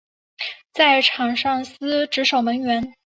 [0.73, 2.95] 在场上司职守门员。